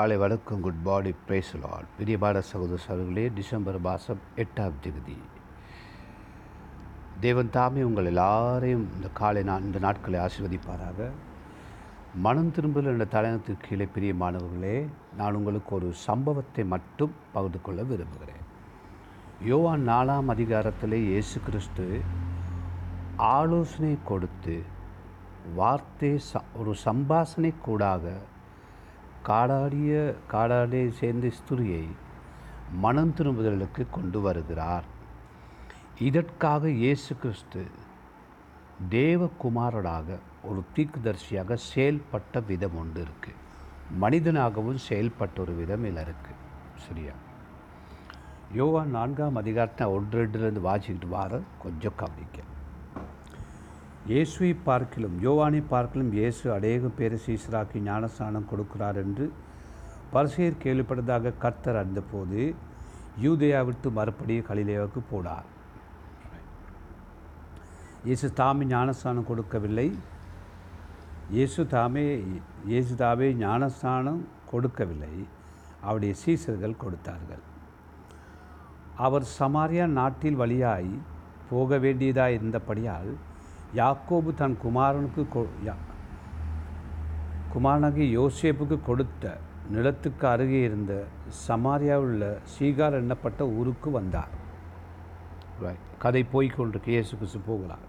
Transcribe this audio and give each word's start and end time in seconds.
காலை 0.00 0.16
வணக்கம் 0.22 0.60
good 0.64 0.82
body 0.84 1.10
brace 1.24 1.50
Lord 1.62 1.88
பிரியமான 1.96 2.40
சகோதர 2.50 2.76
சகோதரர்களே 2.84 3.24
டிசம்பர் 3.38 3.78
மாதம் 3.86 4.20
எட்டாம் 4.42 4.78
தேதி. 4.84 5.16
தேவன் 7.24 7.50
தாமே 7.56 7.82
உங்கள் 7.88 8.08
எல்லாரையும் 8.12 8.84
இந்த 8.96 9.08
காலை 9.20 9.42
நான் 9.48 9.66
இந்த 9.68 9.80
நாட்களை 9.86 10.18
ஆசிர்வதிப்பாராக. 10.26 11.08
மனம் 12.26 12.50
திரும்பல 12.56 12.92
என்ற 12.94 13.06
தலைநகத்துக்கு 13.16 13.66
கீழே 13.66 13.88
பிரியமானவர்களே 13.96 14.76
நான் 15.20 15.38
உங்களுக்கு 15.40 15.74
ஒரு 15.80 15.90
சம்பவத்தை 16.06 16.64
மட்டும் 16.74 17.14
பகிர்ந்து 17.36 17.62
கொள்ள 17.68 17.82
விரும்புகிறேன். 17.92 18.42
யோவான் 19.50 19.86
நாலாம் 19.92 20.34
அதிகாரத்தில் 20.36 20.98
இயேசு 21.12 21.38
கிறிஸ்து 21.48 21.88
ஆலோசனை 23.36 23.94
கொடுத்து 24.12 24.58
வார்த்தை 25.60 26.14
ச 26.32 26.46
ஒரு 26.62 26.74
சம்பாசனை 26.88 27.54
கூடாக 27.68 28.18
காடாடிய 29.28 29.92
காடாடியை 30.32 30.88
சேர்ந்த 31.00 31.30
ஸ்துரியை 31.38 31.84
மனம் 32.84 33.14
திரும்புதலுக்கு 33.18 33.82
கொண்டு 33.90 34.20
வருகிறார். 34.20 34.86
இதற்காக 36.08 36.70
இயேசு 36.82 37.12
கிறிஸ்து 37.22 37.62
தேவகுமாரனாக 38.90 40.18
ஒரு 40.48 40.60
தீக்குதர்சியாக 40.76 41.56
செயல்பட்ட 41.70 42.42
விதம் 42.50 42.76
ஒன்று 42.82 43.00
இருக்குது 43.06 43.38
மனிதனாகவும் 44.02 44.80
செயல்பட்ட 44.88 45.36
ஒரு 45.44 45.54
விதம் 45.60 45.84
இதில் 45.88 46.04
இருக்குது 46.04 46.38
சரியா? 46.86 47.14
யோகா 48.58 48.82
நான்காம் 48.96 49.40
அதிகாரத்தை 49.42 49.86
ஒன்று 49.96 50.14
ரெண்டுலேருந்து 50.20 50.62
வாசிக்கிட்டு 50.68 51.08
வார 51.16 51.40
கொஞ்சம் 51.64 51.98
கவனிக்க. 52.02 52.38
இயேசுவை 54.08 54.50
பார்க்கிலும் 54.66 55.16
யோவானை 55.24 55.58
பார்க்கிலும் 55.72 56.12
இயேசு 56.18 56.44
அநேகம் 56.54 56.94
பேரை 56.98 57.16
சீசராக்கி 57.24 57.78
ஞானஸ்நானம் 57.88 58.46
கொடுக்கிறார் 58.52 58.98
என்று 59.02 59.26
பரிசெயர் 60.12 60.62
கேள்விப்பட்டதாக 60.62 61.32
கர்த்தர் 61.42 61.78
அறிந்தபோது 61.80 62.40
யூதேயா 63.24 63.60
விட்டு 63.68 63.88
மறுபடியும் 63.98 64.46
கலிலேயாவுக்கு 64.48 65.00
போனார். 65.12 65.48
இயேசு 68.08 68.26
தாமே 68.40 68.66
ஞானஸ்நானம் 68.74 69.28
கொடுக்கவில்லை. 69.30 69.88
இயேசு 71.36 71.62
தாமே 71.76 72.04
இயேசு 72.72 72.92
தாமே 73.04 73.28
ஞானஸ்நானம் 73.44 74.20
கொடுக்கவில்லை. 74.52 75.14
அவருடைய 75.86 76.14
சீசர்கள் 76.24 76.80
கொடுத்தார்கள். 76.84 77.42
அவர் 79.06 79.26
சமாரியா 79.38 79.84
நாட்டில் 80.00 80.40
வழியாய் 80.44 80.92
போக 81.50 81.78
வேண்டியதாக 81.84 82.36
இருந்தபடியால் 82.38 83.12
யாக்கோபு 83.74 84.34
தன் 84.34 84.58
குமாரனுக்கு 84.62 85.26
கொ- 85.34 85.48
யா- 85.64 85.88
குமாரனாகிய 87.52 88.20
யோசேப்புக்கு 88.20 88.78
கொடுத்த 88.82 89.38
நிலத்துக்கு 89.70 90.26
அருகே 90.26 90.62
இருந்த 90.62 91.04
சமாரியாவில் 91.48 91.96
உள்ள 91.96 92.38
சீகார் 92.58 92.96
எண்ணப்பட்ட 93.00 93.40
ஊருக்கு 93.40 93.90
வந்தார். 93.90 94.38
கதை 95.98 96.26
போய்கொண்டிருக்கு 96.32 96.88
இயேசு 96.88 97.16
கிறிஸ்து 97.16 97.38
போகிறார் 97.46 97.88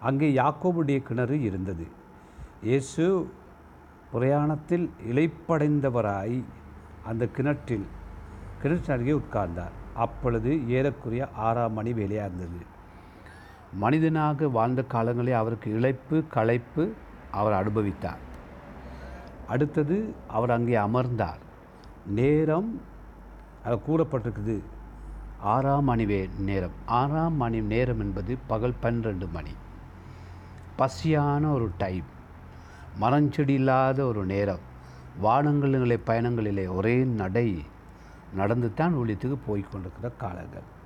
அங்கே 0.00 0.34
யாக்கோபுடைய 0.34 1.02
கிணறு 1.02 1.42
இருந்தது. 1.42 1.86
இயேசு 2.62 3.30
பிரயாணத்தில் 4.12 4.90
இளைப்படைந்தவராய் 5.10 6.44
அந்த 7.04 7.26
கிணற்றில் 7.26 7.86
கிணற்று 8.62 8.92
அருகே 8.92 9.12
உட்கார்ந்தார். 9.12 9.74
அப்பொழுது 9.94 10.68
ஏறக்குறைய 10.68 11.28
ஆறாம் 11.34 11.72
மணி 11.72 11.92
வேலையாக 11.92 12.32
இருந்தது. 12.34 12.78
மனிதனாக 13.72 14.48
வாழ்ந்த 14.48 14.84
காலங்களே 14.92 15.32
அவருக்கு 15.32 15.70
இழைப்பு 15.70 16.26
களைப்பு 16.26 16.92
அவர் 17.30 17.52
அனுபவித்தார். 17.52 18.22
அடுத்தது 19.46 20.14
அவர் 20.28 20.50
அங்கே 20.50 20.74
அமர்ந்தார். 20.74 21.38
நேரம் 22.06 22.80
அது 23.64 23.80
கூறப்பட்டிருக்குது. 23.88 24.60
ஆறாம் 25.40 25.84
மணி 25.84 26.06
வே 26.06 26.28
நேரம். 26.38 26.76
ஆறாம் 26.86 27.34
மணி 27.34 27.60
நேரம் 27.60 28.00
என்பது 28.00 28.38
பகல் 28.46 28.74
பன்னிரெண்டு 28.80 29.26
மணி. 29.26 29.50
பசியான 30.78 31.52
ஒரு 31.52 31.70
டைம் 31.78 32.04
மரஞ்செடி 33.00 33.48
இல்லாத 33.48 34.06
ஒரு 34.06 34.24
நேரம். 34.24 34.68
வானங்களிலே 35.22 35.98
பயணங்களிலே 36.06 36.74
ஒரே 36.74 37.04
நடை. 37.04 37.64
நடந்து 38.34 38.74
தான் 38.74 38.94
ஊழியத்துக்கு 38.94 39.36
போய் 39.46 39.64
காலங்கள். 40.18 40.78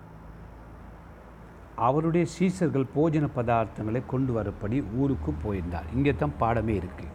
அவருடைய 1.86 2.24
சீசர்கள் 2.34 2.92
போஜன 2.96 3.26
பதார்த்தங்களை 3.36 4.00
கொண்டு 4.06 4.32
வரப்படி 4.32 4.76
ஊருக்கு 5.02 5.30
போயிருந்தார். 5.44 5.88
இங்கே 5.96 6.12
தான் 6.14 6.38
பாடமே 6.42 6.74
இருக்கு. 6.80 7.06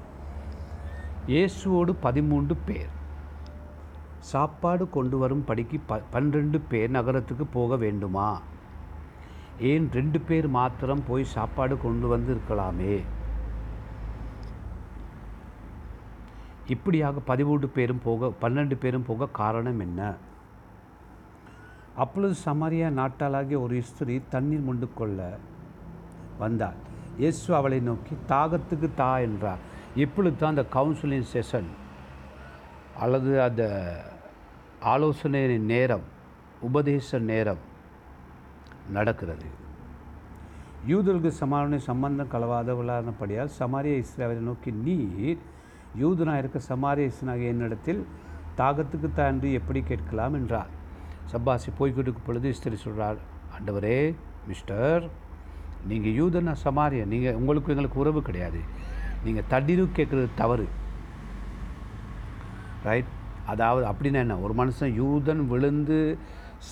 இயேசுவோடு 1.33 1.91
பதிமூன்று 2.05 2.55
பேர். 2.69 2.91
சாப்பாடு 4.31 4.83
கொண்டு 4.95 5.17
வரும் 5.17 5.43
படிக்கு 5.49 5.77
ப 5.89 5.99
பன்னிரெண்டு 6.13 6.59
பேர் 6.71 6.95
நகரத்துக்கு 6.97 7.45
போக 7.57 7.75
வேண்டுமா? 7.83 8.29
ஏன் 9.69 9.87
ரெண்டு 9.97 10.19
பேர் 10.27 10.47
மாத்திரம் 10.57 11.05
போய் 11.07 11.31
சாப்பாடு 11.35 11.75
கொண்டு 11.85 12.07
வந்து 12.13 12.29
இருக்கலாமே 12.35 12.95
இப்படியாக 16.73 17.21
பதிமூன்று 17.29 17.67
பேரும் 17.77 18.01
போக 18.07 18.31
பன்னெண்டு 18.41 18.75
பேரும் 18.83 19.05
போக 19.09 19.29
காரணம் 19.41 19.79
என்ன? 19.85 20.01
அப்பொழுது 22.03 22.35
சமாரியா 22.45 22.87
நாட்டாளாகிய 22.99 23.57
ஒரு 23.65 23.77
ஸ்திரீ 23.89 24.15
தண்ணீர் 24.33 24.67
முண்டு 24.67 24.87
கொள்ள 24.99 25.19
வந்தார் 26.43 26.77
இயேசு 27.21 27.47
அவளை 27.59 27.79
நோக்கி 27.87 28.13
தாகத்துக்கு 28.31 28.87
தா 29.01 29.09
என்றார். 29.27 29.63
இப்பொழுது 30.03 30.37
தான் 30.37 30.53
அந்த 30.55 30.65
கவுன்சிலிங் 30.75 31.29
செஷன் 31.33 31.69
அல்லது 33.03 33.31
அந்த 33.47 33.63
ஆலோசனை 34.93 35.41
நேரம் 35.71 36.05
உபதேச 36.67 37.19
நேரம் 37.31 37.61
நடக்கிறது. 38.97 39.47
யூதர்களுக்கு 40.91 41.31
சமாதான 41.43 41.79
சம்பந்தம் 41.89 42.31
கலவாதவளானபடியால் 42.33 43.55
சமாரிய 43.59 44.03
இஸ்ரேலை 44.03 44.39
நோக்கி 44.49 44.71
நீர் 44.87 45.41
யூதனாக 46.01 46.41
இருக்க 46.41 46.59
சமாரிய 46.71 47.11
இஸ்னாகிய 47.11 47.53
என்னிடத்தில் 47.53 48.01
தாகத்துக்கு 48.59 49.09
தான் 49.13 49.47
எப்படி 49.59 49.81
கேட்கலாம்? 49.91 50.35
என்றார். 50.41 50.71
சப்பாசி 51.31 51.69
போய்கிட்டு 51.79 52.25
பொழுது 52.27 52.53
இஸ்திரி 52.55 52.77
சொல்கிறார் 52.85 53.19
ஆண்டவரே 53.55 53.97
மிஸ்டர் 54.51 55.03
நீங்கள் 55.89 56.15
யூதனா 56.19 56.53
சமாரிய 56.65 57.01
நீங்கள் 57.13 57.37
உங்களுக்கு 57.39 57.71
எங்களுக்கு 57.73 58.01
உறவு 58.03 58.21
கிடையாது. 58.29 58.59
நீங்கள் 59.25 59.47
தண்ணீரும் 59.53 59.95
கேட்குறது 59.97 60.27
தவறு. 60.41 60.65
ரைட் 62.87 63.11
அதாவது 63.53 63.85
அப்படின்னா 63.91 64.19
என்ன? 64.25 64.35
ஒரு 64.45 64.53
மனுஷன் 64.61 64.93
யூதன் 65.01 65.43
விழுந்து 65.51 65.99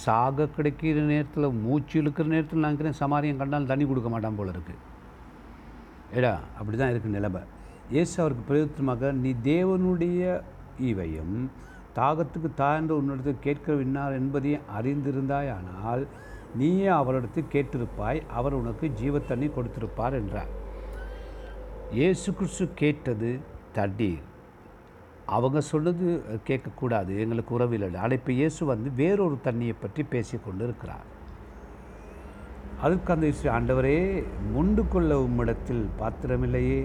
சாக 0.03 0.47
கிடைக்கிற 0.57 1.03
நேரத்தில் 1.11 1.55
மூச்சு 1.65 1.95
இழுக்கிற 2.01 2.27
நேரத்தில் 2.33 2.61
நான் 2.61 2.69
நினைக்கிறேன் 2.69 2.99
சமாரியம் 3.03 3.39
கண்டாலும் 3.41 3.71
தண்ணி 3.71 3.85
கொடுக்க 3.91 4.09
மாட்டான் 4.13 4.39
போல 4.39 4.53
இருக்குது 4.55 4.83
ஏடா 6.17 6.33
அப்படி 6.57 6.75
தான் 6.77 6.91
இருக்குது 6.93 7.15
நிலைமை. 7.17 7.41
இயேசு 7.95 8.15
அவருக்கு 8.21 8.43
பிரயோஜனமாக 8.49 9.11
நீ 9.23 9.31
தேவனுடைய 9.51 10.21
ஈவையும் 10.89 11.35
தாகத்துக்கு 11.97 12.53
தா 12.53 12.69
என்று 12.75 12.97
உன்னிடத்தில் 12.97 13.39
கேட்க 13.39 13.73
விண்ணார் 13.73 14.13
என்பதையும் 14.13 14.69
அறிந்திருந்தாயானால் 14.77 16.03
நீயே 16.55 16.87
அவரிடத்தில் 16.99 17.51
கேட்டிருப்பாய் 17.53 18.21
அவர் 18.29 18.53
உனக்கு 18.53 18.87
ஜீவத்தண்ணி 19.01 19.47
கொடுத்திருப்பார் 19.51 20.13
என்றார். 20.13 20.51
இயேசு 21.91 22.33
கிறிஸ்து 22.33 22.65
கேட்டது 22.73 23.29
தண்ணீர் 23.73 24.23
அவங்க 25.25 25.61
சொன்னது 25.61 26.07
கேட்கக்கூடாது 26.49 27.11
எங்களுக்கு 27.19 27.55
உறவில்லை 27.55 27.95
ஆனால் 27.95 28.11
இப்போ 28.11 28.31
இயேசு 28.31 28.65
வந்து 28.65 28.89
வேறொரு 28.95 29.37
தண்ணியை 29.43 29.75
பற்றி 29.81 30.03
பேசி 30.03 30.37
கொண்டு 30.37 30.63
இருக்கிறார் 30.63 31.07
அதற்கு 32.81 33.13
அந்த 33.13 33.27
ஆண்டவரே 33.57 33.97
முண்டு 34.53 34.83
கொள்ள 34.87 35.13
உம்மிடத்தில் 35.19 35.85
பாத்திரமில்லையே 35.99 36.81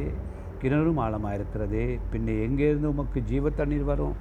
கிணறும் 0.62 1.00
ஆழமாக 1.04 1.34
இருக்கிறதே 1.34 1.86
பின்ன 2.12 2.34
எங்கேருந்து 2.46 2.92
உமக்கு 2.94 3.20
ஜீவ 3.22 3.50
தண்ணீர் 3.50 3.90
வரும்? 3.90 4.16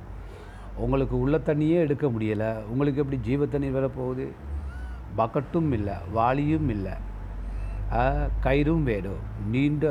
உங்களுக்கு 0.83 1.15
உள்ள 1.23 1.35
தண்ணியே 1.50 1.77
எடுக்க 1.85 2.06
முடியலை. 2.07 2.50
உங்களுக்கு 2.71 3.01
எப்படி 3.03 3.19
ஜீவ 3.27 3.45
தண்ணீர் 3.45 3.77
வரப்போகுது 3.77 4.25
பக்கெட்டும் 5.19 5.71
இல்லை 5.77 5.95
வாளியும் 6.18 6.69
இல்லை. 6.75 6.95
கயிறும் 8.45 8.85
வேணும் 8.89 9.23
நீண்ட 9.53 9.85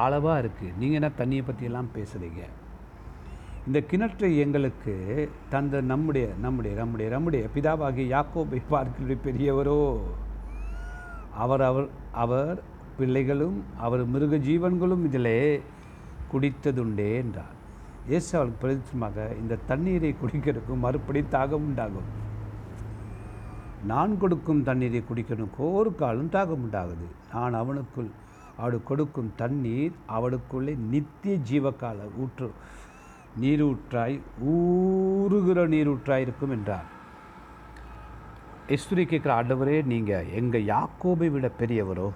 ஆழவாக 0.00 0.40
இருக்குது 0.42 0.76
நீங்கள் 0.80 0.98
என்ன 0.98 1.10
தண்ணியை 1.20 1.42
பற்றியெல்லாம் 1.46 1.94
பேசுகிறீங்க 1.94 2.42
இந்த 3.66 3.78
கிணற்றை 3.90 4.28
எங்களுக்கு 4.42 4.94
தந்த 5.52 5.80
நம்முடைய 5.92 6.26
நம்முடைய 6.44 6.72
நம்முடைய 6.80 7.06
நம்முடைய 7.14 7.44
பிதாவாகிய 7.54 8.06
யாக்கோபை 8.14 8.60
பார்க்கிற 8.68 9.16
பெரியவரோ 9.26 9.80
அவர் 11.44 11.64
அவர் 11.70 11.88
அவர் 12.24 12.60
பிள்ளைகளும் 12.98 13.58
அவர் 13.86 14.04
மிருக 14.12 14.36
ஜீவன்களும் 14.48 15.04
இதிலே 15.08 15.38
குடித்ததுண்டே 16.32 17.08
என்றார். 17.22 17.55
இயேசு 18.08 18.38
அவளுக்கு 18.38 18.60
பிரதிச்சமாக 18.62 19.36
இந்த 19.38 19.58
தண்ணீரை 19.66 20.14
குடிக்கிறதுக்கும் 20.22 20.78
மறுபடி 20.78 21.20
தாகம் 21.20 21.66
உண்டாகும். 21.68 22.24
நான் 23.84 24.18
கொடுக்கும் 24.18 24.62
தண்ணீரை 24.62 25.04
குடிக்கணுக்கு 25.08 25.72
ஒரு 25.72 25.94
காலம் 25.94 26.30
தாகம் 26.30 26.64
உண்டாகுது. 26.66 27.06
நான் 27.32 27.54
அவனுக்குள் 27.54 28.10
அவள் 28.56 28.82
கொடுக்கும் 28.82 29.32
தண்ணீர் 29.36 29.92
அவளுக்குள்ளே 30.06 30.74
நித்திய 30.74 31.36
ஜீவகால 31.50 31.96
ஊற்று 32.16 32.52
நீரூற்றாய் 33.40 34.20
ஊறுகிற 34.46 35.68
நீரூற்றாய் 35.68 36.20
இருக்கும் 36.20 36.50
என்றார். 36.50 36.86
எஸ்துரி 38.68 39.04
கேட்குற 39.10 39.32
ஆண்டவரே 39.40 39.84
நீங்கள் 39.84 40.30
எங்கள் 40.30 40.64
யாக்கோபை 40.64 41.30
விட 41.30 41.50
பெரியவரோ? 41.58 42.10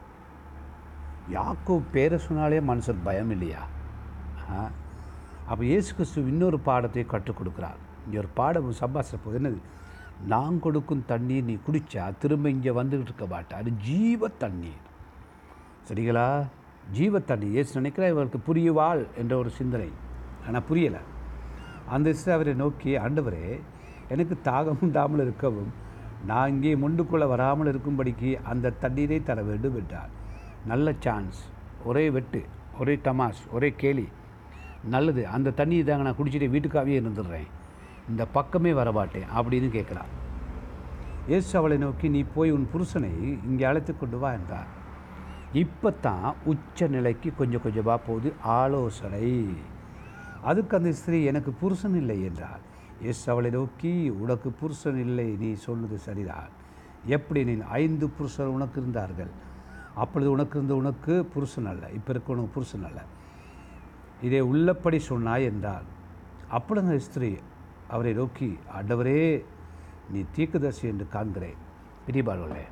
யாக்கோ 1.31 1.81
பேரை 1.93 2.19
சொன்னாலே 2.19 2.61
மனுஷன் 2.61 3.05
பயம் 3.05 3.31
இல்லையா? 3.31 3.59
ஆ? 4.53 4.71
அப்போ 5.51 5.63
இயேசு 5.71 5.91
கிறிஸ்து 5.95 6.21
இன்னொரு 6.33 6.59
பாடத்தை 6.67 7.03
கற்றுக் 7.13 7.39
கொடுக்குறார். 7.39 7.79
இங்கே 8.05 8.19
ஒரு 8.23 8.29
பாடம் 8.39 8.69
சம்பாஷிற 8.81 9.17
போது 9.25 9.39
என்னது? 9.41 9.61
நான் 10.33 10.57
கொடுக்கும் 10.65 11.03
தண்ணீர் 11.11 11.49
நீ 11.49 11.55
குடித்தா 11.67 12.05
திரும்ப 12.23 12.51
இங்கே 12.55 12.73
வந்துக்கிட்டு 12.79 13.11
இருக்க 13.11 13.27
மாட்டா. 13.33 13.55
அது 13.63 13.71
ஜீவ 13.89 14.29
தண்ணீர். 14.43 14.85
சரிங்களா? 15.89 16.27
ஜீவ 16.99 17.21
தண்ணீர். 17.31 17.57
ஏசு 17.63 17.81
நினைக்கிறா 17.81 18.09
இவருக்கு 18.15 18.41
புரியுவாள் 18.49 19.03
என்ற 19.23 19.33
ஒரு 19.43 19.51
சிந்தனை. 19.59 19.91
ஆனால் 20.47 20.67
புரியலை. 20.71 21.03
அந்த 21.95 22.15
இசை 22.17 22.31
அவரை 22.37 22.55
நோக்கி 22.63 22.91
ஆண்டவரே 23.05 23.45
எனக்கு 24.15 24.37
தாகம் 24.49 24.81
உண்டாமல் 24.87 25.25
இருக்கவும் 25.27 25.73
நான் 26.31 26.51
இங்கே 26.55 26.73
முண்டுக்குள்ளே 26.85 27.27
வராமல் 27.35 27.71
இருக்கும்படிக்கு 27.73 28.31
அந்த 28.53 28.75
தண்ணீரை 28.85 29.21
தர 29.29 29.41
வேண்டும் 29.51 29.77
என்றார். 29.83 30.11
நல்ல 30.73 30.95
சான்ஸ் 31.05 31.43
ஒரே 31.91 32.07
வெட்டு 32.17 32.41
ஒரே 32.81 32.97
தமாஷ் 33.09 33.45
ஒரே 33.57 33.71
கேலி. 33.83 34.07
நல்லது. 34.95 35.23
அந்த 35.37 35.55
தண்ணியை 35.61 35.85
தாங்க 35.85 36.05
நான் 36.07 36.19
குடிச்சிட்டு 36.19 36.53
வீட்டுக்காகவே 36.55 36.95
இருந்துடுறேன். 37.01 37.49
இந்த 38.11 38.23
பக்கமே 38.37 38.73
வரமாட்டேன் 38.81 39.29
அப்படின்னு 39.39 39.69
கேட்குறான். 39.77 40.11
இயேசு 41.31 41.51
அவளை 41.59 41.77
நோக்கி 41.85 42.07
நீ 42.15 42.21
போய் 42.37 42.55
உன் 42.57 42.71
புருஷனை 42.73 43.11
இங்கே 43.49 43.65
அழைத்து 43.71 43.93
கொண்டு 43.97 44.19
வா 44.23 44.31
என்றார். 44.39 44.71
இப்போ 45.63 45.91
தான் 46.07 46.27
உச்ச 46.53 46.89
நிலைக்கு 46.95 47.29
கொஞ்சம் 47.41 47.63
கொஞ்சமாக 47.67 47.99
போகுது 48.07 48.29
ஆலோசனை. 48.61 49.29
அதுக்கு 50.51 50.77
அந்த 50.79 50.91
ஸ்திரீ 51.01 51.19
எனக்கு 51.31 51.53
புருஷன் 51.63 51.97
இல்லை 52.01 52.19
என்றார். 52.29 52.63
எஸ் 53.11 53.29
அவளை 53.33 53.51
நோக்கி 53.59 53.93
உனக்கு 54.23 54.49
புருஷன் 54.61 54.99
இல்லை 55.07 55.29
நீ 55.43 55.51
சொல்வது 55.67 55.99
சரிதான். 56.07 56.51
எப்படி 57.17 57.41
நீ 57.49 57.55
ஐந்து 57.83 58.07
புருஷர் 58.17 58.55
உனக்கு 58.57 58.79
இருந்தார்கள்? 58.83 59.33
அப்பொழுது 59.95 60.31
உனக்கு 60.37 60.57
இருந்த 60.59 60.75
உனக்கு 60.83 61.15
புருஷன் 61.35 61.69
அல்ல 61.73 61.85
இப்போ 61.99 62.13
இருக்க 62.15 62.35
உனக்கு 62.35 62.55
புருஷன் 62.57 62.87
அல்ல. 62.89 63.01
இதை 64.23 64.41
உள்ளப்படி 64.41 64.99
சொன்னாய் 64.99 65.45
என்றார் 65.45 65.83
அப்பொழுது 66.49 66.87
அந்த 66.87 66.99
ஸ்திரீ 66.99 67.37
அவரை 67.89 68.13
நோக்கி 68.13 68.59
ஆண்டவரே 68.79 69.45
நீ 70.11 70.25
தீக்குதர்சி 70.37 70.83
என்று 70.83 71.07
காண்கிறேன். 71.13 71.57
பிரிபார்களே 72.07 72.65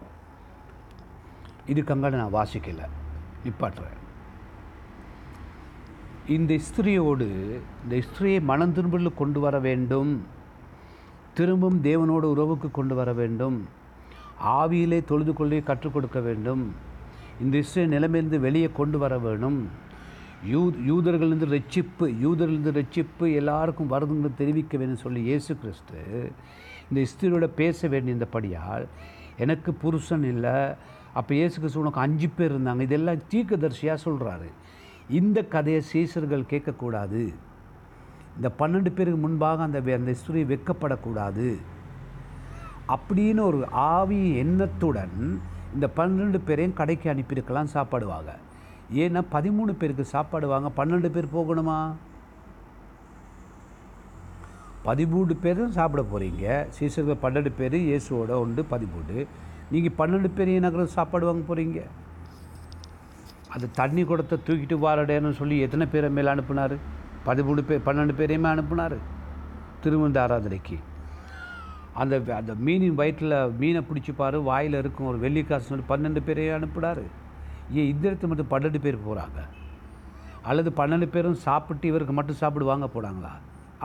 இதுக்கங்கால 1.66 2.10
நான் 2.10 2.34
வாசிக்கல. 2.34 2.88
நிப்பாட்டுறேன். 3.44 3.96
இந்த 6.26 6.58
ஸ்திரியோடு 6.58 7.58
இந்த 7.82 7.96
ஸ்திரியை 7.96 8.40
மனம் 8.40 8.72
திரும்பல் 8.72 9.14
கொண்டு 9.14 9.40
வர 9.40 9.58
வேண்டும். 9.58 10.26
திரும்பவும் 11.34 11.82
தேவனோடு 11.82 12.28
உறவுக்கு 12.32 12.70
கொண்டு 12.70 12.94
வர 12.94 13.12
வேண்டும். 13.12 13.68
ஆவியிலே 14.44 15.04
தொழுது 15.04 15.32
கொள்ளி 15.32 15.60
கற்றுக் 15.60 15.92
கொடுக்க 15.92 16.20
வேண்டும். 16.20 16.74
இந்த 17.40 17.58
ஸ்திரியை 17.58 17.86
நிலைமையிலிருந்து 17.86 18.40
வெளியே 18.40 18.70
கொண்டு 18.72 18.98
வர 18.98 19.18
வேண்டும். 19.18 19.68
யூ 20.44 20.70
யூதர்களிருந்து 20.70 21.46
ரட்சிப்பு 21.46 22.00
யூதர்களிருந்து 22.00 22.84
ரட்சிப்பு 22.84 23.34
எல்லாருக்கும் 23.34 23.90
வருதுங்கிறது 23.90 24.34
தெரிவிக்க 24.36 24.78
வேண்டும் 24.78 24.96
சொல்லி 24.96 25.22
இயேசு 25.22 25.56
கிறிஸ்து 25.58 26.32
இந்த 26.92 27.10
ஸ்திரியோட 27.10 27.46
பேச 27.46 27.88
வேண்டிய 27.88 28.12
இந்த 28.12 28.24
படியால் 28.24 28.86
எனக்கு 29.38 29.74
புருஷன் 29.74 30.24
இல்லை. 30.24 30.74
அப்போ 31.14 31.34
இயேசு 31.34 31.56
கிறிஸ்து 31.56 31.80
உனக்கு 31.80 32.00
அஞ்சு 32.00 32.28
பேர் 32.28 32.60
இருந்தாங்க. 32.60 32.80
இதெல்லாம் 32.80 33.18
தீர்க்கதரிசியாக 33.34 33.96
சொல்கிறாரு 34.04 34.50
இந்த 35.08 35.44
கதையை 35.44 35.82
சீசர்கள் 35.92 36.44
கேட்கக்கூடாது. 36.50 37.34
இந்த 38.36 38.52
பன்னெண்டு 38.58 38.90
பேருக்கு 38.90 39.16
முன்பாக 39.16 39.62
அந்த 39.62 39.80
வே- 39.80 39.94
அந்த 39.94 40.14
ஸ்திரீ 40.14 40.44
வெக்கப்படக்கூடாது. 40.44 41.56
அப்படின்னு 42.88 43.40
ஒரு 43.40 43.68
ஆவி 43.70 44.36
எண்ணத்துடன் 44.36 45.40
இந்த 45.74 45.90
பன்னெண்டு 45.96 46.40
பேரையும் 46.44 46.74
கடைக்கு 46.74 47.10
அனுப்பியிருக்கலாம் 47.10 47.68
சாப்பாடுவாங்க 47.74 48.34
ஏன்னா 48.92 49.22
பதிமூணு 49.32 49.72
பேருக்கு 49.72 50.04
சாப்பாடு 50.04 50.48
வாங்க 50.48 50.70
பன்னெண்டு 50.76 51.08
பேர் 51.08 51.34
போகணுமா? 51.36 51.92
பதிமூணு 54.84 55.34
பேரும் 55.34 55.72
சாப்பிட 55.72 56.02
போகிறீங்க 56.02 56.66
சீசர்கள் 56.68 57.22
பன்னெண்டு 57.22 57.52
பேர் 57.56 57.74
இயேசுவோட 57.74 58.28
உண்டு 58.28 58.64
பதிமூணு. 58.70 59.26
நீங்கள் 59.70 59.96
பன்னெண்டு 59.98 60.30
பேர் 60.34 60.60
நகரம் 60.60 60.86
சாப்பாடு 60.86 61.26
வாங்க 61.26 61.54
போகிறீங்க 61.54 61.82
அது 63.48 63.70
தண்ணி 63.70 64.04
குடத்தை 64.04 64.38
தூக்கிட்டு 64.46 64.76
வாரடேன்னு 64.78 65.30
சொல்லி 65.30 65.58
எத்தனை 65.58 65.86
பேரை 65.86 66.10
மேலே 66.10 66.30
அனுப்புனார்? 66.32 66.76
பதிமூணு 67.26 67.62
பேர் 67.62 67.86
பன்னெண்டு 67.86 68.14
பேரையுமே 68.20 68.48
அனுப்புனார்? 68.54 68.96
திருவந்த 69.84 70.20
ஆராதனைக்கு. 70.24 70.78
அந்த 71.94 72.22
அந்த 72.36 72.54
மீனின் 72.54 72.94
வயிற்றில் 72.94 73.52
மீனை 73.58 73.82
பிடிச்சி 73.88 74.42
வாயில் 74.42 74.72
இருக்கும் 74.72 75.06
ஒரு 75.06 75.18
வெள்ளிக்காசு 75.18 75.58
சொல்லி 75.58 75.84
பன்னெண்டு 75.88 76.22
பேரையும் 76.22 76.62
அனுப்புனார். 76.62 77.02
ஏன் 77.76 77.88
இந்த 77.92 78.04
இடத்துல 78.08 78.30
மட்டும் 78.30 78.52
பன்னெண்டு 78.52 78.78
பேர் 78.84 79.06
போகிறாங்க 79.06 79.40
அல்லது 80.42 80.70
பன்னெண்டு 80.76 81.06
பேரும் 81.14 81.40
சாப்பிட்டு 81.46 81.86
இவருக்கு 81.88 82.14
மட்டும் 82.18 82.40
சாப்பிடு 82.42 82.64
வாங்க 82.70 82.86
போனாங்களா 82.94 83.32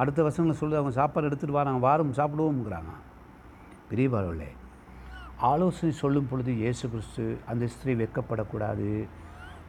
அடுத்த 0.02 0.20
வருஷங்களை 0.26 0.58
சொல்லி 0.60 0.76
அவங்க 0.76 0.94
சாப்பாடு 1.00 1.28
எடுத்துகிட்டு 1.30 1.60
வராங்க 1.60 1.82
வாரம் 1.88 2.14
சாப்பிடுவோம்ங்கிறாங்க. 2.20 2.94
பெரியவார்களே 3.90 4.52
ஆலோசனை 5.50 5.94
சொல்லும் 5.94 6.30
பொழுது 6.30 6.52
இயேசு 6.56 6.90
கிறிஸ்து 6.90 7.26
அந்த 7.52 7.68
ஸ்திரீ 7.68 7.94
வெட்கப்படக்கூடாது 7.94 9.08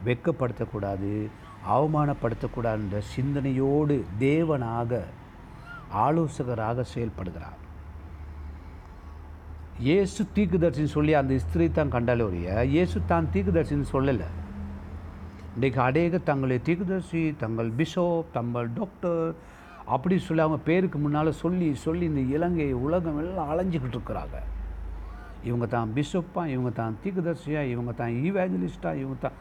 வெட்கப்படுத்தக்கூடாது 0.07 1.11
அவமானப்படுத்தக்கூடாதுன்ற 1.75 2.97
சிந்தனையோடு 3.13 4.05
தேவனாக 4.19 5.01
ஆலோசகராக 6.05 6.85
செயல்படுகிறார். 6.93 7.59
இயேசு 9.83 10.21
தீக்குதர்சின்னு 10.35 10.91
சொல்லி 10.95 11.13
அந்த 11.19 11.37
ஸ்திரீ 11.43 11.65
தான் 11.77 11.91
கண்டாலே 11.93 12.23
ஒழிய 12.25 12.49
இயேசு 12.73 12.97
தான் 13.09 13.25
தீக்குதர்சின்னு 13.33 13.87
சொல்லலை. 13.93 14.27
இன்றைக்கு 15.55 15.79
அநேக 15.85 16.19
தங்களை 16.29 16.57
தீக்குதர்சி 16.67 17.21
தங்கள் 17.41 17.69
பிஷோப் 17.79 18.29
தங்கள் 18.37 18.69
டாக்டர் 18.77 19.19
அப்படி 19.95 20.15
சொல்லி 20.27 20.43
அவங்க 20.45 20.59
பேருக்கு 20.69 21.01
முன்னால் 21.05 21.31
சொல்லி 21.41 21.67
சொல்லி 21.83 22.05
இந்த 22.11 22.23
இலங்கை 22.35 22.69
உலகம் 22.85 23.19
எல்லாம் 23.23 23.51
அலைஞ்சிக்கிட்டு 23.53 23.97
இருக்கிறாங்க. 23.97 24.37
இவங்க 25.49 25.67
தான் 25.75 25.91
பிஷப்பாக 25.97 26.53
இவங்க 26.55 26.73
தான் 26.81 26.97
தீக்குதர்சியாக 27.03 27.71
இவங்க 27.73 27.91
தான் 28.01 28.15
ஈவேஞ்சலிஸ்டா 28.23 28.93
இவங்க 29.03 29.19
தான் 29.27 29.37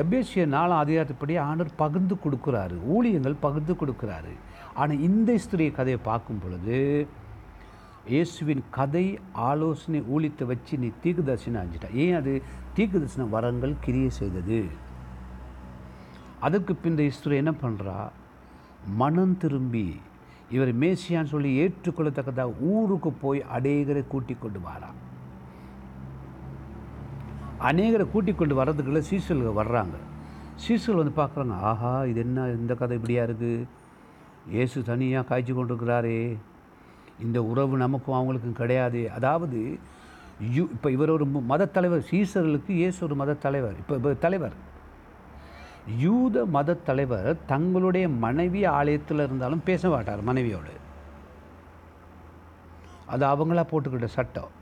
எபேசிய 0.00 0.46
நாலாம் 0.58 0.82
அதிகாரத்துப்படி 0.84 1.34
ஆனர் 1.48 1.76
பகிர்ந்து 1.82 2.14
கொடுக்குறாரு 2.26 2.76
ஊழியங்கள் 2.94 3.42
பகிர்ந்து 3.46 3.74
கொடுக்குறாரு. 3.80 4.34
ஆனால் 4.80 5.02
இந்த 5.08 5.32
ஸ்திரீ 5.46 5.64
கதையை 5.80 5.98
பார்க்கும் 6.10 6.42
பொழுது 6.44 6.78
இயேசுவின் 8.08 8.62
கதை 8.70 9.18
ஆலோசனை 9.32 10.02
ஊழித்து 10.02 10.46
வச்சு 10.46 10.78
நீ 10.78 10.90
தீக்குதர்சினை 11.04 11.58
அஞ்சிட்ட 11.60 11.90
ஏன் 11.92 12.14
அது? 12.14 12.42
தீக்குதர்சன 12.76 13.28
வரங்கள் 13.28 13.76
கிரியை 13.80 14.10
செய்தது. 14.10 14.68
அதுக்கு 16.40 16.74
பின் 16.74 16.98
இந்த 16.98 17.30
என்ன 17.30 17.52
பண்ணுறா 17.52 18.10
மனம் 18.96 19.36
திரும்பி 19.36 20.00
இவர் 20.50 20.72
மேசியான்னு 20.72 21.24
சொல்லி 21.24 21.50
ஏற்றுக்கொள்ளத்தக்கதாக 21.62 22.54
ஊருக்கு 22.60 23.12
போய் 23.12 23.42
அநேகரை 23.42 24.06
கூட்டி 24.06 24.34
கொண்டு 24.34 24.60
வரான் 24.60 24.98
அநேகரை 27.60 28.10
கூட்டி 28.10 28.34
கொண்டு 28.34 28.54
வர்றதுக்குள்ள 28.60 28.98
சீசல்கள் 28.98 29.58
வர்றாங்க. 29.60 29.96
சீசல் 30.54 30.94
வந்து 30.94 31.20
பார்க்குறாங்க 31.20 31.52
ஆஹா 31.52 32.04
இது 32.04 32.20
என்ன? 32.20 32.48
இந்த 32.48 32.74
கதை 32.74 32.96
இப்படியா 32.96 33.22
இருக்குது 33.24 33.66
இயேசு 34.46 34.82
தனியாக 34.82 35.26
காய்ச்சி 35.28 35.52
கொண்டிருக்கிறாரே. 35.52 36.36
இந்த 37.24 37.38
உறவு 37.50 37.76
நமக்கும் 37.84 38.16
அவங்களுக்கும் 38.18 38.60
கிடையாது. 38.60 39.00
அதாவது 39.18 39.58
யூ 40.54 40.62
இப்போ 40.74 40.88
இவர் 40.94 41.14
ஒரு 41.16 41.26
மதத்தலைவர் 41.50 41.72
தலைவர் 41.76 42.08
சீசர்களுக்கு 42.10 42.72
இயேசு 42.80 42.98
ஒரு 43.06 43.16
மதத்தலைவர் 43.20 43.76
இப்போ 43.82 43.94
இவர் 44.00 44.22
தலைவர். 44.24 44.56
யூத 46.04 46.44
மத 46.56 46.76
தலைவர் 46.88 47.30
தங்களுடைய 47.52 48.06
மனைவி 48.24 48.60
ஆலயத்தில் 48.78 49.24
இருந்தாலும் 49.26 49.62
பேச 49.68 49.88
மாட்டார் 49.94 50.22
மனைவியோடு. 50.28 50.74
அது 53.14 53.24
அவங்களா 53.32 53.64
போட்டுக்கிட்ட 53.72 54.10
சட்டம். 54.18 54.52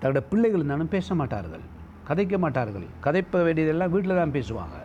தங்களோட 0.00 0.22
பிள்ளைகள் 0.30 0.60
இருந்தாலும் 0.60 0.94
பேச 0.96 1.14
மாட்டார்கள் 1.20 1.64
கதைக்க 2.10 2.36
மாட்டார்கள் 2.44 2.86
கதைப்ப 3.06 3.42
வேண்டியதெல்லாம் 3.46 3.92
வீட்டில் 3.94 4.20
தான் 4.20 4.36
பேசுவாங்க. 4.36 4.76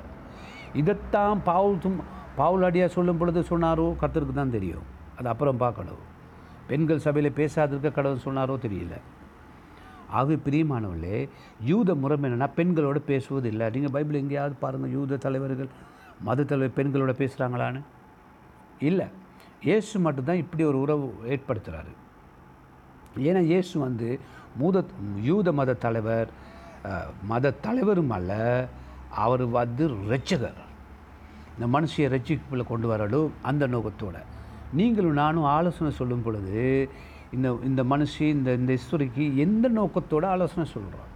இதைத்தான் 0.82 1.42
பாவல் 1.50 1.84
தும் 1.84 2.02
பாவுல் 2.40 2.90
சொல்லும் 2.98 3.20
பொழுது 3.22 3.42
சொன்னாரோ 3.52 3.86
கத்திற்கு 4.02 4.34
தான் 4.34 4.56
தெரியும். 4.58 4.86
அது 5.18 5.28
அப்புறம் 5.34 5.62
பார்க்கணும். 5.64 6.02
பெண்கள் 6.70 7.04
சபையில் 7.06 7.38
பேசாதிருக்க 7.40 7.90
கடவுள் 7.98 8.26
சொன்னாரோ 8.28 8.56
தெரியல. 8.66 8.96
ஆகவே 10.18 10.36
பிரியமானவர்களே 10.46 11.18
யூத 11.72 11.96
முறை 12.02 12.16
என்னென்னா 12.28 12.48
பெண்களோடு 12.60 13.00
பேசுவது 13.12 13.48
இல்லை 13.54 13.68
நீங்கள் 13.76 13.94
பைபிள் 13.96 14.22
எங்கேயாவது 14.22 14.56
பாருங்கள் 14.64 14.94
யூத 14.98 15.20
தலைவர்கள் 15.26 15.70
மத 16.28 16.46
தலைவர் 16.52 16.78
பெண்களோட 16.80 17.14
பேசுகிறாங்களான்னு 17.22 17.82
இல்லை. 18.90 19.08
இயேசு 19.68 19.96
மட்டும்தான் 20.06 20.42
இப்படி 20.44 20.64
ஒரு 20.72 20.78
உறவு 20.86 21.06
ஏற்படுத்துகிறாரு 21.34 21.92
ஏன்னா 23.30 23.42
இயேசு 23.52 23.74
வந்து 23.86 24.08
மூத 24.62 24.86
யூத 25.30 25.48
மத 25.60 25.76
தலைவர் 25.86 26.30
மத 27.32 27.54
தலைவரும் 27.66 28.14
அல்ல 28.18 28.32
அவர் 29.26 29.44
வந்து 29.58 29.84
ரட்சகர் 30.12 30.62
இந்த 31.56 31.66
மனுஷியை 31.76 32.08
ரட்சிப்பில் 32.14 32.70
கொண்டு 32.72 32.88
வரலும் 32.92 33.34
அந்த 33.50 33.64
நோக்கத்தோடு. 33.74 34.22
நீங்களும் 34.74 35.20
நானும் 35.20 35.50
ஆலோசனை 35.52 35.92
சொல்லும் 35.92 36.24
பொழுது 36.24 36.62
இந்த 37.32 37.48
இந்த 37.64 37.82
மனுஷி 37.84 38.26
இந்த 38.30 38.50
இந்த 38.54 38.72
ஈஸ்வரிக்கு 38.74 39.26
எந்த 39.38 39.68
நோக்கத்தோட 39.78 40.26
ஆலோசனை 40.28 40.66
சொல்கிறோம் 40.74 41.10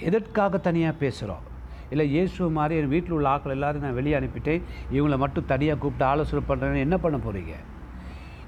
எதற்காக 0.00 0.58
தனியாக 0.58 1.00
பேசுகிறோம் 1.00 1.44
இல்லை 1.90 2.06
இயேசு 2.10 2.48
மாதிரி 2.50 2.78
என் 2.80 2.92
வீட்டில் 2.94 3.12
உள்ள 3.12 3.28
ஆக்கள் 3.28 3.54
எல்லாரும் 3.54 3.84
நான் 3.84 3.94
வெளியே 3.94 4.16
அனுப்பிட்டேன் 4.18 4.64
இவங்களை 4.90 5.18
மட்டும் 5.18 5.46
தனியாக 5.46 5.78
கூப்பிட்டு 5.78 6.04
ஆலோசனை 6.04 6.42
பண்ணுறேன்னு 6.48 6.84
என்ன 6.86 6.96
பண்ண 6.98 7.16
போகிறீங்க 7.18 7.54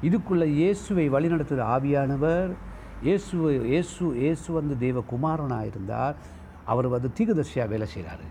இதுக்குள்ளே 0.02 0.46
இயேசுவை 0.56 1.06
வழிநடத்துகிற 1.08 1.64
ஆவியானவர் 1.74 2.50
இயேசு 3.02 3.34
இயேசு 3.66 4.04
இயேசு 4.16 4.48
வந்து 4.52 4.74
தெய்வ 4.78 5.00
குமாரனாக 5.10 5.66
இருந்தார். 5.66 6.16
அவர் 6.64 6.88
வந்து 6.88 7.08
தீகதர்சியாக 7.18 7.68
வேலை 7.68 7.86
செய்கிறாரு 7.86 8.26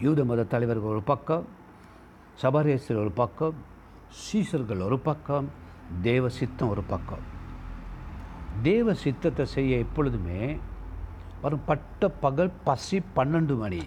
யூத 0.00 0.24
மத 0.24 0.44
தலைவர்கள் 0.44 0.92
ஒரு 0.92 1.02
பக்கம் 1.02 1.44
சபரேசர் 2.42 3.02
ஒரு 3.02 3.12
பக்கம் 3.20 3.58
சீசர்கள் 4.22 4.82
ஒரு 4.88 4.98
பக்கம் 5.08 5.48
தேவ 6.06 6.28
சித்தம் 6.38 6.72
ஒரு 6.74 6.82
பக்கம். 6.92 7.24
தேவ 8.62 8.94
சித்தத்தை 9.04 9.44
செய்ய 9.54 9.84
எப்பொழுதுமே 9.84 10.40
வரும் 11.42 11.66
பட்ட 11.68 12.08
பகல் 12.24 12.52
பசி 12.64 12.98
பன்னெண்டு 13.16 13.54
மணி. 13.62 13.82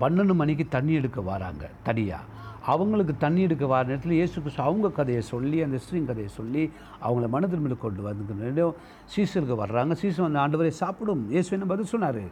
பன்னெண்டு 0.00 0.34
மணிக்கு 0.40 0.64
தண்ணி 0.76 0.92
எடுக்க 1.00 1.20
வராங்க 1.32 1.64
தனியாக 1.88 2.30
அவங்களுக்கு 2.72 3.14
தண்ணி 3.24 3.40
எடுக்க 3.46 3.64
வர 3.72 3.82
நேரத்தில் 3.88 4.18
இயேசுக்கு 4.18 4.60
அவங்க 4.66 4.90
கதையை 4.98 5.22
சொல்லி 5.32 5.58
அந்த 5.66 5.78
ஸ்ரீங் 5.84 6.08
கதையை 6.10 6.30
சொல்லி 6.38 6.62
அவங்கள 7.06 7.28
மனதில் 7.34 7.64
மேலே 7.64 7.76
கொண்டு 7.84 8.02
வந்து 8.02 8.66
சீசருக்கு 9.14 9.56
வர்றாங்க. 9.64 9.92
சீசன் 10.02 10.26
வந்து 10.28 10.42
ஆண்டவரை 10.44 10.72
சாப்பிடும். 10.82 11.24
இயேசு 11.34 11.50
என்ன 11.56 11.66
பதில் 11.72 11.92
சொன்னார்? 11.94 12.24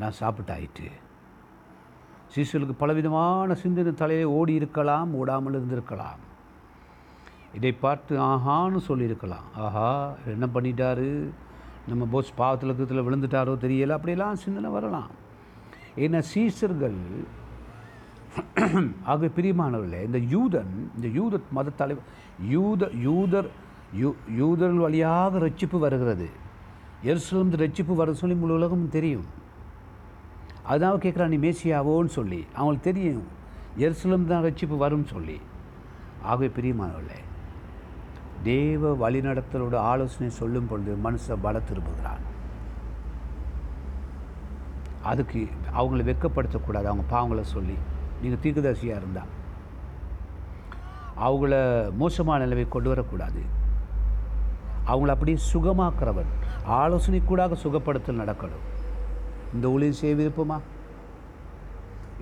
நான் 0.00 0.18
சாப்பிட்டாயிட்டு 0.20 0.86
சீசலுக்கு 2.34 2.74
பலவிதமான 2.82 3.54
சிந்தனை 3.62 3.92
தலையை 4.02 4.26
ஓடி 4.38 4.52
இருக்கலாம் 4.60 5.10
ஓடாமல் 5.20 5.56
இருந்திருக்கலாம். 5.58 6.20
இதை 7.58 7.72
பார்த்து 7.84 8.12
ஆஹான்னு 8.30 8.80
சொல்லியிருக்கலாம். 8.88 9.48
ஆஹா 9.64 9.88
என்ன 10.34 10.46
பண்ணிட்டாரு? 10.54 11.08
நம்ம 11.90 12.06
போஸ் 12.12 12.30
பாவத்தில் 12.40 12.70
இருக்கிறதுல 12.70 13.04
விழுந்துட்டாரோ 13.06 13.54
தெரியல 13.64 13.96
அப்படியெல்லாம் 13.96 14.40
சிந்தனை 14.44 14.70
வரலாம். 14.76 15.10
ஏன்னா 16.04 16.20
சீசர்கள் 16.32 16.98
ஆக 19.12 19.28
பிரியமானவர்களே 19.36 20.00
இந்த 20.08 20.20
யூதன் 20.34 20.72
இந்த 20.96 21.08
யூத 21.18 21.40
மத 21.56 21.74
தலைவர் 21.80 22.08
யூத 22.54 22.88
யூதர் 23.06 23.48
யூ 24.02 24.10
யூதர்கள் 24.40 24.84
வழியாக 24.86 25.40
ரட்சிப்பு 25.46 25.78
வருகிறது. 25.84 26.28
எருசலம் 27.10 27.54
ரட்சிப்பு 27.64 27.94
வர 28.00 28.14
சொல்லி 28.20 28.36
முழு 28.42 28.54
உலகம் 28.58 28.92
தெரியும். 28.96 29.26
அதான் 30.70 31.02
கேட்குறான் 31.04 31.32
நீ 31.34 31.38
மேசியாவோன்னு 31.44 32.12
சொல்லி 32.18 32.46
அவங்களுக்கு 32.54 32.92
தெரியும். 32.92 33.24
எருசலம் 33.78 34.30
தான் 34.30 34.44
ரட்சிப்பு 34.44 34.76
வரும்னு 34.84 35.04
சொல்லி. 35.04 35.40
ஆகவே 36.22 36.48
பிரியமானவர்களே 36.56 37.20
தேவ 38.42 38.92
வழிநடத்தலோட 39.02 39.76
ஆலோசனை 39.76 40.30
சொல்லும் 40.40 40.68
பொழுது 40.68 40.92
மனுஷன் 41.04 41.42
பல 41.42 41.60
திரும்புகிறான். 41.60 42.22
அதுக்கு 45.02 45.40
அவங்கள 45.78 46.02
வெக்கப்படுத்தக்கூடாது 46.10 46.88
அவங்க 46.90 47.04
பாவங்களை 47.14 47.44
சொல்லி. 47.54 47.76
நீங்கள் 48.22 48.42
தீர்க்கதரிசியாக 48.44 49.00
இருந்தால் 49.00 49.30
அவங்கள 51.26 51.54
மோசமான 52.02 52.42
நிலைமை 52.42 52.68
கொண்டு 52.68 52.88
வரக்கூடாது. 52.88 53.42
அவங்கள 54.86 55.14
அப்படியே 55.14 55.38
சுகமாக்குறவன். 55.52 56.30
ஆலோசனை 56.64 57.22
கூடாக 57.24 57.54
சுகப்படுத்தல் 57.54 58.22
நடக்கணும். 58.22 58.66
இந்த 59.56 59.66
ஊழியம் 59.74 60.00
செய்ய 60.00 60.14
விருப்பமா 60.20 60.58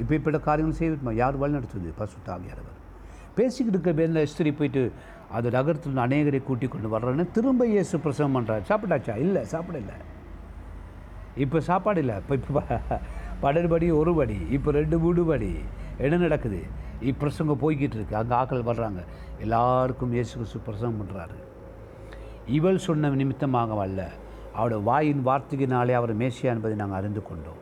இப்போ 0.02 0.12
இப்படி 0.18 0.38
காரியங்கள் 0.48 0.78
செய்ய 0.78 0.90
விருப்பமா 0.90 1.14
யார் 1.22 1.40
வழி 1.42 1.56
நடத்துது 1.58 1.90
பசுத்தாவியானவர் 2.00 2.78
பேசிக்கிட்டு 3.36 3.76
இருக்க 3.76 3.92
பேரில் 3.98 4.28
ஸ்திரி 4.30 4.50
போயிட்டு 4.58 4.82
அது 5.36 5.48
நகரத்தில் 5.56 6.00
அநேகரை 6.04 6.40
கூட்டி 6.46 6.66
கொண்டு 6.68 6.88
வர்றேன்னு 6.94 7.24
திரும்ப 7.36 7.66
இயேசு 7.72 8.00
பிரசவம் 8.04 8.36
பண்ணுறாரு 8.36 8.64
சாப்பிட்டாச்சா? 8.70 9.14
இல்லை 9.24 9.42
சாப்பிடல. 9.52 9.92
இப்போ 11.44 11.58
சாப்பாடு 11.68 12.00
இல்லை. 12.04 12.16
இப்போ 12.22 12.34
இப்போ 12.38 12.62
படர்படி 13.42 13.68
படி 13.72 13.86
ஒரு 13.98 14.12
படி 14.18 14.38
இப்போ 14.56 14.70
ரெண்டு 14.78 14.96
மூணு 15.04 15.22
படி 15.30 15.50
என்ன 16.04 16.18
நடக்குது? 16.24 16.60
இப்பிரசங்க 17.10 17.54
போய்கிட்டு 17.62 17.96
இருக்கு. 17.98 18.16
அங்கே 18.20 18.34
ஆக்கள் 18.40 18.68
வர்றாங்க. 18.70 19.02
எல்லாருக்கும் 19.44 20.14
இயேசு 20.16 20.32
கிறிஸ்து 20.38 20.66
பிரசங்கம் 20.68 21.00
பண்ணுறாரு 21.00 21.38
இவள் 22.56 22.84
சொன்ன 22.88 23.10
நிமித்தமாக 23.20 23.78
அல்ல. 23.86 24.02
அவரோட 24.56 24.82
வாயின் 24.82 25.26
வார்த்தையினாலே 25.26 25.92
அவர் 25.92 26.18
மேசியா 26.18 26.50
என்பதை 26.54 26.76
நாங்கள் 26.76 26.98
அறிந்து 26.98 27.22
கொண்டோம். 27.22 27.60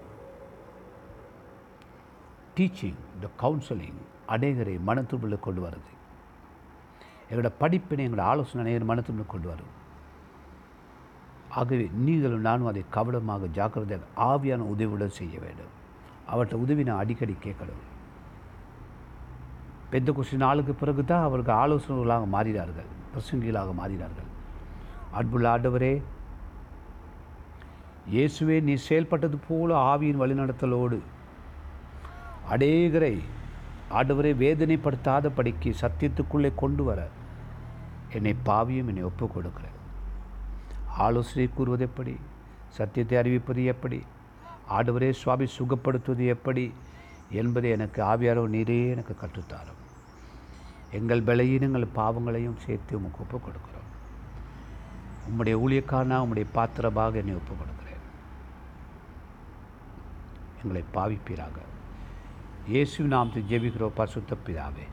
டீச்சிங் 2.57 3.01
த 3.23 3.29
கவுன்சிலிங் 3.43 4.01
அநேகரை 4.29 4.75
மனத்துக்குள்ளே 4.87 5.41
கொண்டு 5.41 5.61
வருது 5.67 5.93
எங்களோட 7.31 7.51
படிப்பினை 7.59 8.07
எங்களோட 8.07 8.21
ஆலோசனை 8.21 8.61
அநேகர் 8.65 8.91
மனத்துக்குள்ளே 8.91 9.27
கொண்டு 9.27 9.49
வரும். 9.49 9.75
ஆகவே 11.49 11.91
நீங்களும் 11.93 12.41
நானும் 12.41 12.67
அதை 12.67 12.85
கவனமாக 12.91 13.47
ஜாக்கிரதையாக 13.47 14.05
ஆவியான 14.31 14.59
உதவியுடன் 14.59 15.17
செய்ய 15.21 15.39
வேண்டும். 15.39 15.73
அவற்றை 16.27 16.61
உதவி 16.61 16.83
நான் 16.83 16.99
அடிக்கடி 16.99 17.37
கேட்கணும். 17.45 17.85
பெந்த 19.91 20.13
கொஸ்டின் 20.13 20.45
நாளுக்கு 20.47 20.75
பிறகு 20.75 21.05
தான் 21.05 21.23
அவர்கள் 21.23 21.55
ஆலோசனைகளாக 21.55 22.25
மாறினார்கள் 22.35 22.89
பிரசங்கிகளாக 23.13 23.75
மாறினார்கள். 23.81 24.29
அன்புள்ள 25.13 25.59
ஆண்டவரே 25.59 26.03
இயேசுவே 28.13 28.57
நீ 28.63 28.75
செயல்பட்டது 28.75 29.39
போல 29.49 29.71
ஆவியின் 29.91 30.21
வழிநடத்தலோடு. 30.23 30.99
அநேகரை 32.51 33.15
ஆண்டவரை 33.91 34.33
வேதனைப்படுத்தாத 34.43 35.27
படிக்கு 35.29 35.71
சத்தியத்துக்குள்ளே 35.81 36.51
கொண்டு 36.55 36.85
வர 36.85 37.01
என்னை 38.13 38.35
பாவியும் 38.47 38.91
என்னை 38.93 39.03
ஒப்புக் 39.03 39.35
கொடுக்கிறேன் 39.35 39.77
ஆலோசனை 41.07 41.49
கூறுவது 41.49 41.85
எப்படி? 41.85 42.15
சத்தியத்தை 42.69 43.19
அறிவிப்பது 43.19 43.65
எப்படி? 43.65 44.03
ஆண்டவரே 44.71 45.11
சுவாமி 45.11 45.47
சுகப்படுத்துவது 45.59 46.27
எப்படி? 46.27 46.65
என்பதை 47.31 47.71
எனக்கு 47.71 48.03
ஆவியாரோ 48.03 48.45
நீரே 48.55 48.81
எனக்கு 48.91 49.17
கற்றுத்தாரும். 49.23 49.81
எங்கள் 50.91 51.23
பலையினங்கள் 51.23 51.95
பாவங்களையும் 51.95 52.61
சேர்த்து 52.67 52.97
உமக்கு 52.97 53.21
ஒப்புக் 53.21 53.45
கொடுக்கிறோம். 53.47 53.89
உம்முடைய 55.29 55.57
ஊழியக்காரனா 55.65 56.19
உம்முடைய 56.25 56.47
பாத்திரமாக 56.53 57.19
என்னை 57.19 57.35
ஒப்புக் 57.35 57.59
கொடுக்கும் 57.59 57.78
எங்களை 60.63 60.85
பாவிப்பீராக. 60.95 61.59
இயேசு 62.67 63.05
நாம் 63.05 63.31
ஜெபிக்கிறோம் 63.35 63.97
பசுத்த 63.97 64.37
பிதாவே. 64.47 64.87